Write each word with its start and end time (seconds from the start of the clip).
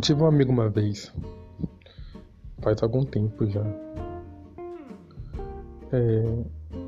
tive 0.00 0.22
um 0.22 0.26
amigo 0.26 0.50
uma 0.50 0.68
vez, 0.68 1.12
faz 2.60 2.82
algum 2.82 3.04
tempo 3.04 3.46
já. 3.46 3.64
É, 5.92 6.44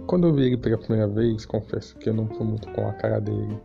quando 0.07 0.27
eu 0.27 0.35
vi 0.35 0.47
ele 0.47 0.57
pela 0.57 0.79
primeira 0.79 1.07
vez, 1.07 1.47
confesso 1.47 1.97
que 1.97 2.09
eu 2.09 2.15
não 2.15 2.27
fui 2.27 2.45
muito 2.45 2.69
com 2.73 2.89
a 2.89 2.93
cara 2.95 3.21
dele. 3.21 3.61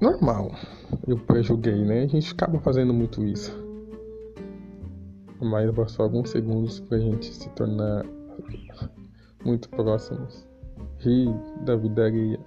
Normal, 0.00 0.52
eu 1.06 1.18
pré-julguei, 1.18 1.84
né? 1.84 2.02
A 2.02 2.06
gente 2.06 2.32
acaba 2.32 2.58
fazendo 2.60 2.92
muito 2.92 3.24
isso. 3.24 3.54
Mas 5.40 5.70
bastou 5.70 6.04
alguns 6.04 6.30
segundos 6.30 6.80
pra 6.80 6.98
gente 6.98 7.32
se 7.34 7.48
tornar 7.50 8.04
muito 9.44 9.68
próximos. 9.70 10.46
Rir 10.98 11.32
da 11.64 11.76
vida 11.76 12.06
alheia. 12.06 12.40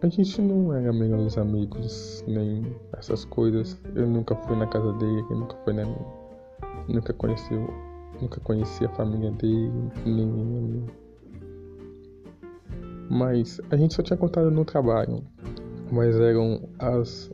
A 0.00 0.06
gente 0.06 0.40
não 0.40 0.72
era 0.72 0.92
melhores 0.92 1.36
amigos, 1.36 2.22
nem 2.28 2.62
essas 2.96 3.24
coisas. 3.24 3.76
Eu 3.96 4.06
nunca 4.06 4.36
fui 4.36 4.54
na 4.54 4.66
casa 4.68 4.92
dele, 4.92 5.24
ele 5.28 5.40
nunca 5.40 5.56
foi 5.64 5.72
na 5.72 5.84
minha. 5.84 6.06
Nunca 6.88 7.12
conheceu, 7.12 7.68
nunca 8.22 8.40
conheci 8.40 8.84
a 8.84 8.88
família 8.90 9.32
dele, 9.32 9.72
nem 10.06 10.86
a. 10.88 11.08
Mas 13.10 13.60
a 13.72 13.76
gente 13.76 13.94
só 13.94 14.02
tinha 14.02 14.16
contado 14.16 14.52
no 14.52 14.64
trabalho. 14.64 15.24
Mas 15.90 16.14
eram 16.14 16.68
as 16.78 17.28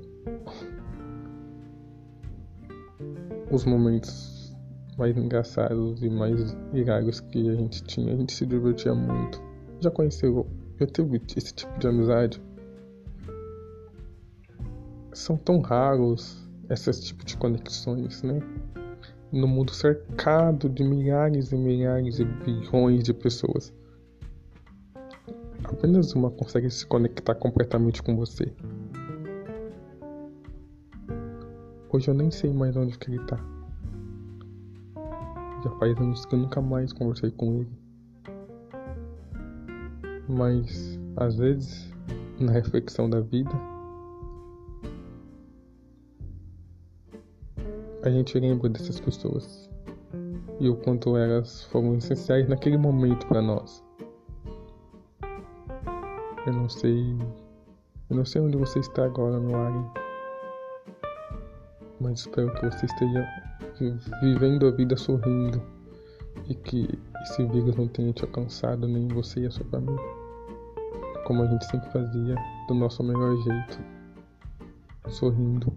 os 3.51 3.66
momentos 3.66 4.56
mais 4.96 5.15
engraçados 5.18 6.02
e 6.02 6.09
mais 6.09 6.56
hilários 6.73 7.20
que 7.20 7.51
a 7.51 7.54
gente 7.56 7.84
tinha. 7.84 8.15
A 8.15 8.16
gente 8.16 8.32
se 8.32 8.46
divertia 8.46 8.95
muito. 8.95 9.38
Já 9.80 9.90
conheceu, 9.90 10.46
já 10.80 10.87
teve 10.87 11.20
esse 11.37 11.52
tipo 11.52 11.78
de 11.78 11.88
amizade? 11.88 12.40
São 15.15 15.37
tão 15.37 15.60
raros 15.60 16.45
esses 16.68 17.01
tipos 17.01 17.24
de 17.24 17.37
conexões, 17.37 18.23
né? 18.23 18.40
No 19.32 19.46
mundo 19.46 19.73
cercado 19.73 20.68
de 20.68 20.84
milhares 20.84 21.52
e 21.52 21.57
milhares 21.57 22.18
e 22.18 22.24
bilhões 22.24 23.04
de 23.04 23.15
pessoas. 23.15 23.73
Apenas 25.65 26.12
uma 26.15 26.30
consegue 26.30 26.70
se 26.70 26.87
conectar 26.87 27.35
completamente 27.35 28.02
com 28.02 28.16
você. 28.16 28.52
Hoje 31.92 32.09
eu 32.09 32.15
nem 32.15 32.30
sei 32.30 32.52
mais 32.52 32.76
onde 32.76 32.98
que 32.98 33.10
ele 33.10 33.24
tá. 33.24 33.38
Já 35.62 35.70
faz 35.79 35.96
anos 35.96 36.26
que 36.26 36.35
eu 36.35 36.40
nunca 36.40 36.60
mais 36.60 36.92
conversei 36.92 37.30
com 37.30 37.60
ele. 37.60 37.73
Mas, 40.29 40.98
às 41.16 41.37
vezes, 41.37 41.92
na 42.38 42.52
reflexão 42.52 43.09
da 43.09 43.20
vida, 43.20 43.73
a 48.05 48.10
gente 48.10 48.38
lembra 48.38 48.69
dessas 48.69 49.01
pessoas. 49.01 49.71
E 50.60 50.69
o 50.69 50.77
quanto 50.77 51.16
elas 51.16 51.65
foram 51.65 51.97
essenciais 51.97 52.47
naquele 52.49 52.77
momento 52.77 53.27
para 53.27 53.41
nós. 53.41 53.83
Eu 56.47 56.52
não 56.52 56.69
sei, 56.69 57.16
eu 58.10 58.16
não 58.16 58.25
sei 58.25 58.43
onde 58.43 58.57
você 58.59 58.79
está 58.79 59.07
agora 59.07 59.41
no 59.41 59.57
ar, 59.57 59.95
mas 61.99 62.21
espero 62.21 62.52
que 62.55 62.66
você 62.66 62.85
esteja 62.85 63.27
vivendo 64.21 64.66
a 64.66 64.71
vida 64.71 64.97
sorrindo. 64.97 65.62
E 66.47 66.55
que 66.55 66.87
esse 67.22 67.43
vírus 67.47 67.75
não 67.77 67.88
tenha 67.88 68.12
te 68.12 68.22
alcançado 68.22 68.87
nem 68.87 69.09
você 69.09 69.41
e 69.41 69.47
a 69.47 69.50
sua 69.50 69.65
família, 69.66 69.99
como 71.25 71.43
a 71.43 71.47
gente 71.47 71.65
sempre 71.65 71.91
fazia, 71.91 72.34
do 72.69 72.75
nosso 72.75 73.03
melhor 73.03 73.34
jeito, 73.43 73.81
sorrindo. 75.09 75.72